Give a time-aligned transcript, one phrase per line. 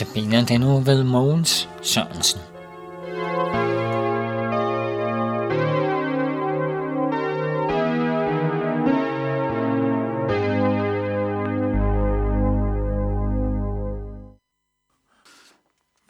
[0.00, 2.40] Notabene den nu ved Mogens Sørensen.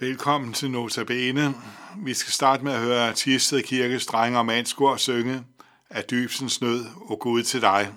[0.00, 1.54] Velkommen til Notabene.
[2.04, 5.44] Vi skal starte med at høre Tisted Kirkes drenge og mandskor synge
[5.90, 7.88] af dybsens nød og Gud til dig.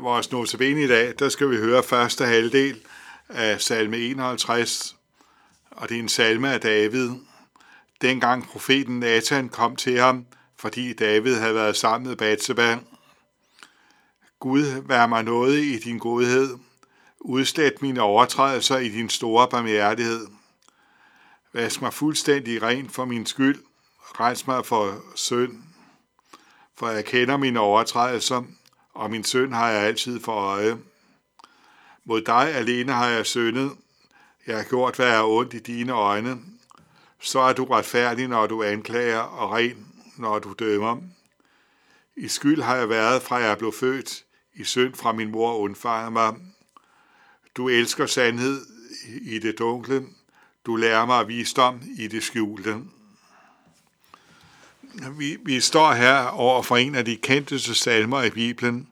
[0.00, 2.80] Vores notabene i dag, der skal vi høre første halvdel
[3.28, 4.96] af salme 51,
[5.70, 7.10] og det er en salme af David.
[8.00, 10.26] Dengang profeten Nathan kom til ham,
[10.56, 12.78] fordi David havde været sammen med Batseba.
[14.40, 16.58] Gud, vær mig noget i din godhed.
[17.20, 20.26] Udslet mine overtrædelser i din store barmhjertighed.
[21.52, 23.62] Vask mig fuldstændig ren for min skyld.
[24.20, 25.52] Rens mig for synd.
[26.78, 28.42] For jeg kender mine overtrædelser,
[28.94, 30.78] og min søn har jeg altid for øje.
[32.04, 33.72] Mod dig alene har jeg syndet.
[34.46, 36.38] Jeg har gjort, hvad er ondt i dine øjne,
[37.20, 39.86] så er du retfærdig, når du anklager, og ren,
[40.16, 40.96] når du dømmer.
[42.16, 44.24] I skyld har jeg været, fra jeg blev født,
[44.54, 46.34] i synd fra min mor undfanger mig.
[47.56, 48.66] Du elsker sandhed
[49.22, 50.06] i det dunkle,
[50.66, 52.80] du lærer mig visdom i det skjulte.
[55.18, 58.88] Vi, vi står her over for en af de kendteste salmer i Bibelen.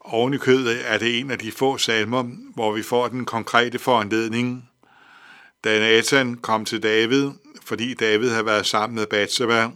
[0.00, 2.22] Oven i kødet er det en af de få salmer,
[2.54, 4.70] hvor vi får den konkrete foranledning.
[5.64, 7.30] Da Nathan kom til David,
[7.64, 9.68] fordi David havde været sammen med Bathsheba.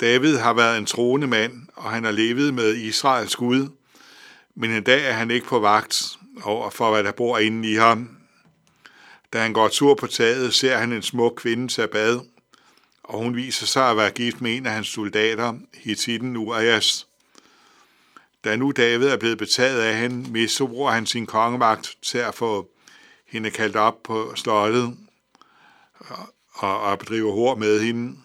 [0.00, 3.68] David har været en troende mand, og han har levet med Israels Gud,
[4.54, 7.74] men en dag er han ikke på vagt over for, hvad der bor inde i
[7.74, 8.16] ham.
[9.32, 12.20] Da han går tur på taget, ser han en smuk kvinde tage bad,
[13.12, 17.06] og hun viser sig at være gift med en af hans soldater, Hittiten Urias.
[18.44, 22.68] Da nu David er blevet betaget af hende, misbruger han sin kongemagt til at få
[23.26, 24.96] hende kaldt op på slottet
[26.54, 28.16] og, og bedrive hår med hende.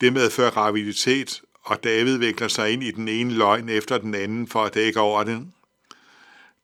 [0.00, 4.48] Det medfører graviditet, og David vikler sig ind i den ene løgn efter den anden
[4.48, 5.54] for at dække over den.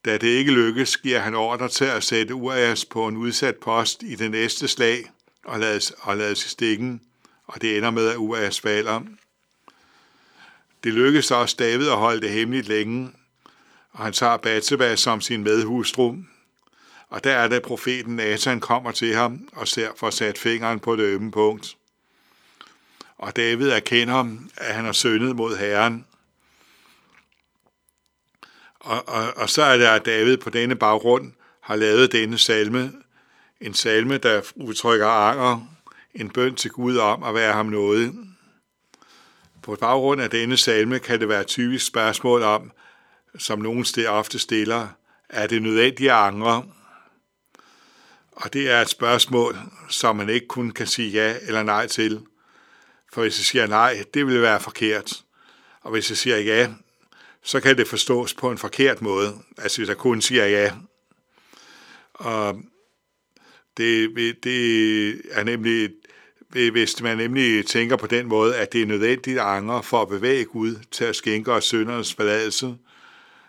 [0.04, 4.02] Da det ikke lykkes, giver han ordre til at sætte Urias på en udsat post
[4.02, 5.10] i det næste slag
[5.44, 7.00] og lades, og lades i stikken,
[7.52, 9.00] og det ender med, at Urias falder.
[10.84, 13.12] Det lykkes også David at holde det hemmeligt længe,
[13.90, 16.16] og han tager Batseba som sin medhustru.
[17.08, 20.96] Og der er det, profeten Nathan kommer til ham og ser for sat fingeren på
[20.96, 21.76] det ømme punkt.
[23.18, 26.06] Og David erkender, at han har syndet mod Herren.
[28.80, 32.92] Og, og, og så er det, at David på denne baggrund har lavet denne salme.
[33.60, 35.79] En salme, der udtrykker anger,
[36.14, 38.14] en bøn til Gud om at være ham noget.
[39.62, 42.72] På baggrund af denne salme kan det være et typisk spørgsmål om,
[43.38, 44.88] som nogen sted ofte stiller,
[45.28, 46.64] er det nødvendigt at angre?
[48.32, 49.56] Og det er et spørgsmål,
[49.88, 52.20] som man ikke kun kan sige ja eller nej til.
[53.12, 55.22] For hvis jeg siger nej, det vil være forkert.
[55.80, 56.68] Og hvis jeg siger ja,
[57.42, 59.38] så kan det forstås på en forkert måde.
[59.58, 60.72] Altså hvis jeg kun siger ja.
[62.14, 62.62] Og
[63.76, 64.14] det,
[64.44, 65.90] det er nemlig,
[66.48, 70.08] hvis man nemlig tænker på den måde, at det er nødvendigt at angre for at
[70.08, 72.74] bevæge Gud til at skænke os syndernes forladelse,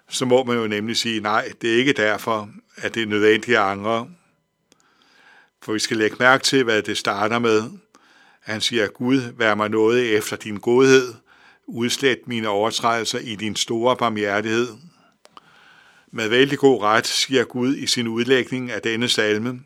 [0.09, 3.57] så må man jo nemlig sige, nej, det er ikke derfor, at det er nødvendigt
[3.57, 4.09] at angre.
[5.61, 7.63] For vi skal lægge mærke til, hvad det starter med.
[8.41, 11.13] Han siger, Gud, vær mig noget efter din godhed,
[11.67, 14.67] udslet mine overtrædelser i din store barmhjertighed.
[16.11, 19.59] Med vældig god ret siger Gud i sin udlægning af denne salme,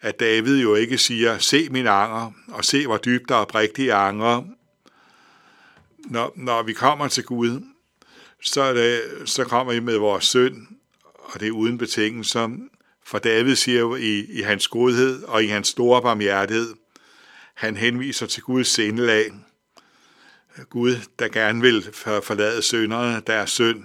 [0.00, 4.42] at David jo ikke siger, se min anger, og se hvor dybt og oprigtige anger.
[5.98, 7.62] Når, når vi kommer til Gud,
[8.42, 10.66] så, er det, så kommer vi med vores synd,
[11.04, 12.48] og det er uden betingelser.
[13.04, 16.74] For David siger jo i, i hans godhed og i hans store barmhjertighed,
[17.54, 19.32] han henviser til Guds sindelag.
[20.70, 23.84] Gud, der gerne vil forlade synderne, deres synd.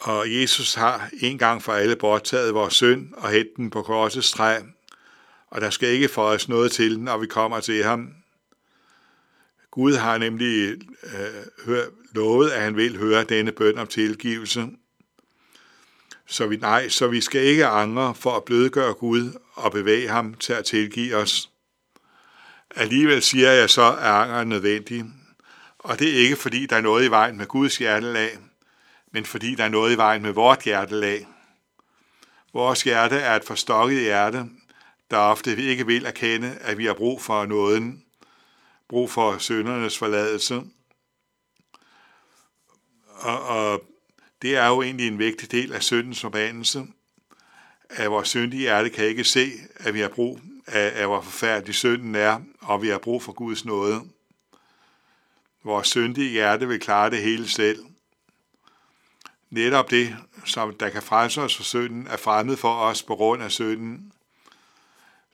[0.00, 4.30] Og Jesus har en gang for alle borttaget vores synd og hængt den på korsets
[4.30, 4.58] træ,
[5.50, 8.14] og der skal ikke for os noget til, når vi kommer til ham.
[9.70, 10.76] Gud har nemlig
[11.66, 11.78] øh,
[12.14, 14.66] lovet, at han vil høre denne bøn om tilgivelse.
[16.26, 20.34] Så vi, nej, så vi skal ikke angre for at blødgøre Gud og bevæge ham
[20.34, 21.50] til at tilgive os.
[22.76, 25.04] Alligevel siger jeg så, at anger er nødvendig.
[25.78, 28.38] Og det er ikke, fordi der er noget i vejen med Guds hjertelag,
[29.12, 31.26] men fordi der er noget i vejen med vort hjertelag.
[32.52, 34.44] Vores hjerte er et forstokket hjerte,
[35.10, 38.04] der ofte ikke vil erkende, at vi har brug for nåden,
[38.88, 40.62] brug for søndernes forladelse.
[43.08, 43.82] Og, og
[44.42, 46.86] det er jo egentlig en vigtig del af syndens forbandelse,
[47.90, 51.74] at vores syndige hjerte kan ikke se, at vi har brug af, af hvor forfærdelig
[51.74, 54.00] synden er, og vi har brug for Guds nåde.
[55.64, 57.87] Vores syndige hjerte vil klare det hele selv.
[59.50, 63.42] Netop det, som der kan frelse os for synden, er fremmed for os på grund
[63.42, 64.12] af synden.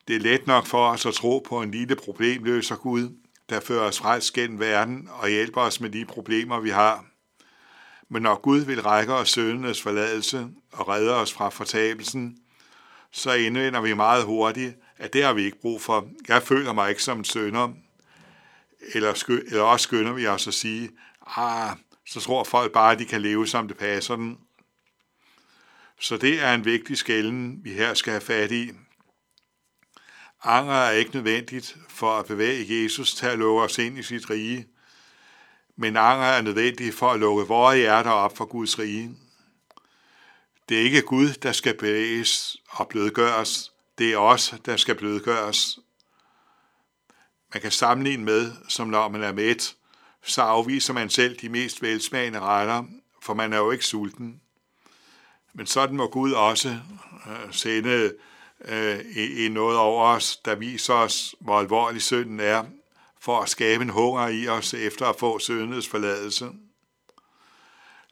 [0.08, 3.16] Det er let nok for os at tro på en lille problemløser Gud,
[3.48, 7.04] der fører os frelst gennem verden og hjælper os med de problemer, vi har.
[8.08, 12.38] Men når Gud vil række os søndernes forladelse og redde os fra fortabelsen,
[13.10, 16.08] så indvender vi meget hurtigt, at det har vi ikke brug for.
[16.28, 17.68] Jeg føler mig ikke som en sønder.
[18.94, 20.90] Eller, sky, eller også skynder vi os at sige,
[21.36, 24.38] ah, så tror folk bare, at de kan leve, som det passer dem.
[26.00, 28.70] Så det er en vigtig skælden, vi her skal have fat i.
[30.42, 34.30] Anger er ikke nødvendigt for at bevæge Jesus til at lukke os ind i sit
[34.30, 34.66] rige,
[35.76, 39.16] men anger er nødvendigt for at lukke vores hjerter op for Guds rige.
[40.68, 43.72] Det er ikke Gud, der skal bevæges og blødgøres.
[43.98, 45.78] det er os, der skal blødgøres.
[47.52, 49.76] Man kan sammenligne med, som når man er mæt,
[50.24, 52.84] så afviser man selv de mest velsmagende retter,
[53.22, 54.40] for man er jo ikke sulten.
[55.54, 56.68] Men sådan må Gud også
[57.26, 58.12] øh, sende
[58.64, 62.64] øh, i, i noget over os, der viser os, hvor alvorlig synden er,
[63.20, 66.50] for at skabe en hunger i os efter at få syndens forladelse.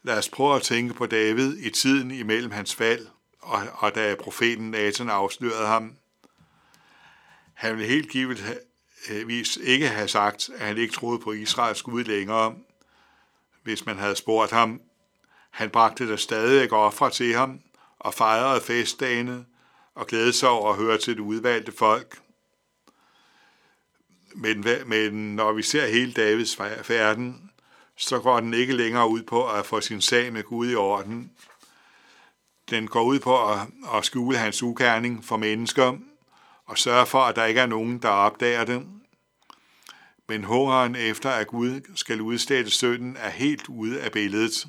[0.02, 3.06] Lad os prøve at tænke på David i tiden imellem hans fald,
[3.40, 5.96] og, og da profeten Nathan afslørede ham.
[7.54, 8.58] Han ville helt givet
[9.10, 12.54] Øh, vis ikke have sagt, at han ikke troede på Israels Gud længere,
[13.62, 14.80] hvis man havde spurgt ham.
[15.50, 17.60] Han bragte der stadig ofre til ham
[17.98, 19.44] og fejrede festdagene
[19.94, 22.18] og glædede sig over at høre til det udvalgte folk.
[24.34, 27.50] Men, men når vi ser hele Davids færden,
[27.96, 31.30] så går den ikke længere ud på at få sin sag med Gud i orden.
[32.70, 33.58] Den går ud på at,
[33.94, 35.98] at skjule hans ukærning for mennesker
[36.72, 38.86] og sørge for, at der ikke er nogen, der opdager det.
[40.28, 44.66] Men hungeren efter, at Gud skal udstætte synden, er helt ude af billedet.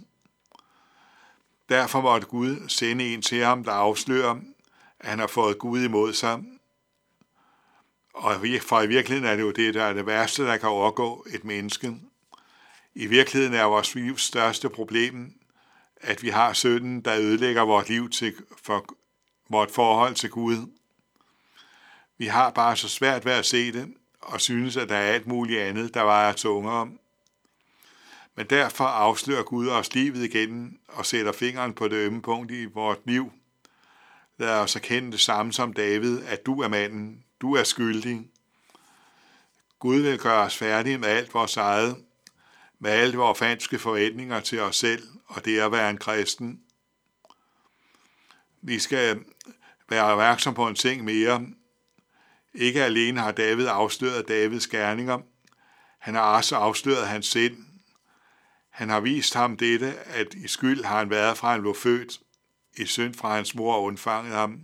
[1.69, 4.35] Derfor måtte Gud sende en til ham, der afslører,
[4.99, 6.43] at han har fået Gud imod sig.
[8.13, 11.25] Og for i virkeligheden er det jo det, der er det værste, der kan overgå
[11.29, 11.95] et menneske.
[12.95, 15.33] I virkeligheden er vores livs største problem,
[16.01, 18.85] at vi har synden, der ødelægger vores liv til, for
[19.49, 20.67] vort forhold til Gud.
[22.17, 25.27] Vi har bare så svært ved at se det, og synes, at der er alt
[25.27, 26.89] muligt andet, der vejer tungere.
[28.35, 32.65] Men derfor afslører Gud os livet igen og sætter fingeren på det ømme punkt i
[32.65, 33.31] vores liv.
[34.37, 38.27] Lad os erkende det samme som David, at du er manden, du er skyldig.
[39.79, 41.97] Gud vil gøre os færdige med alt vores eget,
[42.79, 46.61] med alle vores falske forventninger til os selv og det at være en kristen.
[48.61, 49.19] Vi skal
[49.89, 51.45] være opmærksom på en ting mere.
[52.55, 55.19] Ikke alene har David afsløret Davids gerninger,
[55.99, 57.57] han har også afsløret hans sind.
[58.69, 62.19] Han har vist ham dette, at i skyld har han været fra han blev født,
[62.77, 64.59] i synd fra hans mor og undfanget ham.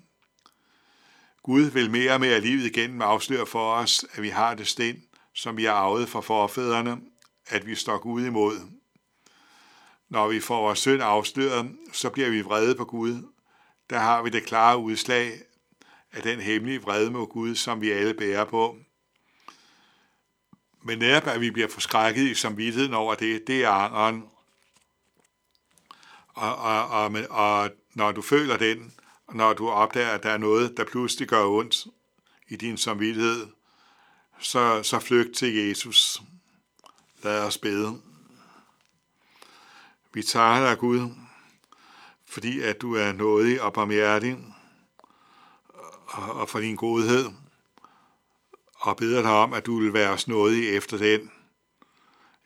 [1.44, 5.04] Gud vil mere og mere livet igennem afsløre for os, at vi har det sten,
[5.34, 6.98] som vi har arvet fra forfædrene,
[7.48, 8.60] at vi står Gud imod.
[10.10, 13.24] Når vi får vores synd afsløret, så bliver vi vrede på Gud.
[13.90, 15.42] Der har vi det klare udslag
[16.12, 18.78] af den hemmelige vrede mod Gud, som vi alle bærer på.
[20.84, 24.24] Men netop at vi bliver forskrækket i samvittigheden over det, det er angeren.
[26.28, 28.94] Og, og, og, og når du føler den,
[29.34, 31.88] når du opdager, at der er noget, der pludselig gør ondt
[32.48, 33.48] i din samvittighed,
[34.40, 36.22] så, så flygt til Jesus.
[37.24, 38.02] Lad os bede.
[40.14, 41.10] Vi tager dig, Gud,
[42.26, 44.38] fordi at du er nådig og barmhjertig,
[46.14, 47.26] og for din godhed,
[48.76, 51.32] og beder dig om, at du vil være os nådig efter den,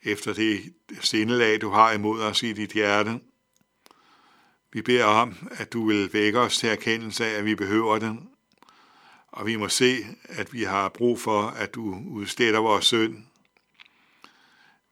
[0.02, 3.20] efter det sindelag, du har imod os i dit hjerte.
[4.72, 8.18] Vi beder om, at du vil vække os til erkendelse af, at vi behøver det,
[9.28, 13.24] og vi må se, at vi har brug for, at du udstætter vores synd.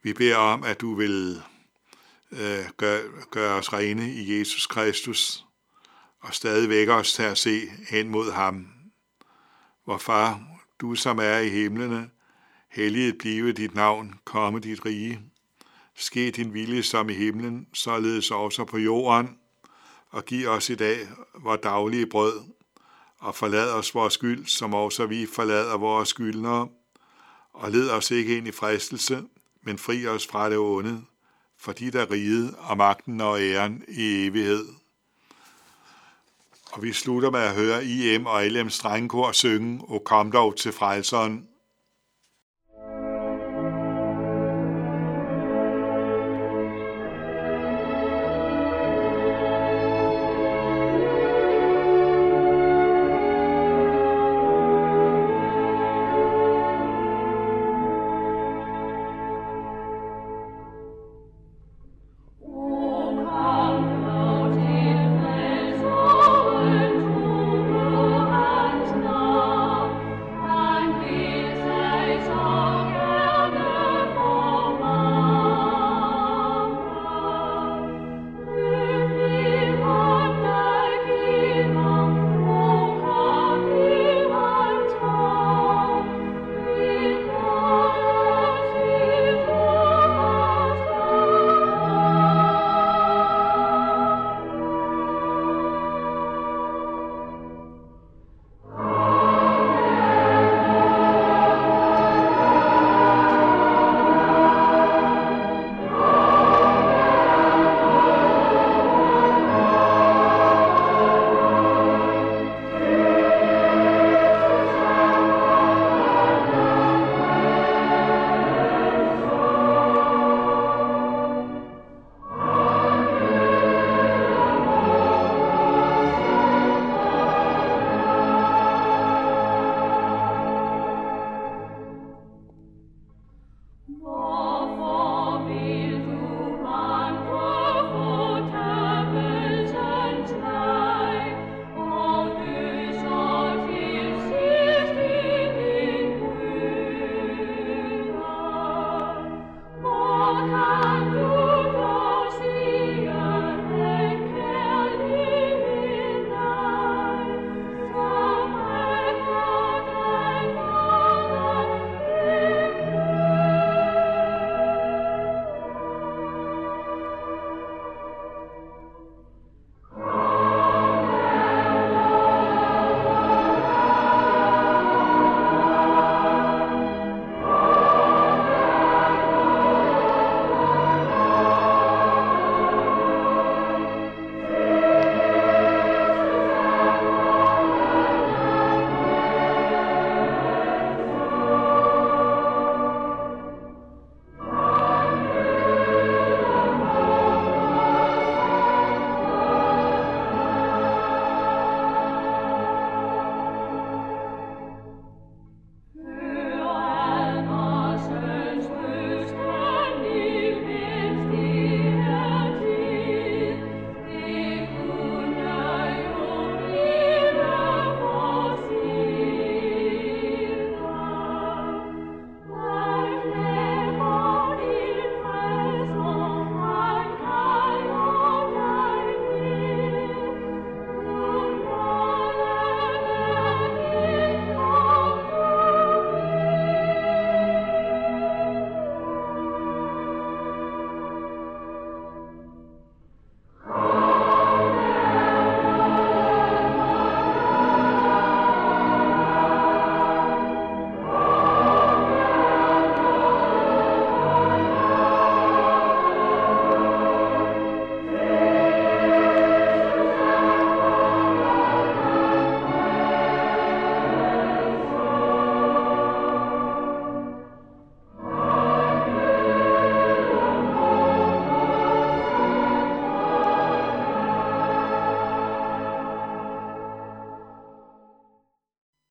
[0.02, 1.43] Vi beder om, at du vil
[2.33, 5.45] øh, gøre, gøre os rene i Jesus Kristus,
[6.23, 7.61] og stadig vækker os til at se
[7.91, 8.67] hen mod ham.
[9.87, 10.41] Vor far,
[10.81, 12.11] du som er i himlene,
[12.69, 15.21] helliget blive dit navn, komme dit rige.
[15.97, 19.38] Ske din vilje som i himlen, således også på jorden,
[20.11, 22.41] og giv os i dag vores daglige brød,
[23.19, 26.69] og forlad os vores skyld, som også vi forlader vores skyldnere,
[27.52, 29.23] og led os ikke ind i fristelse,
[29.62, 31.02] men fri os fra det onde,
[31.59, 34.82] for dit der riget og magten og æren i evighed.
[36.73, 40.73] Og vi slutter med at høre IM og LM Strengekor synge, O kom dog til
[40.73, 41.51] frelseren.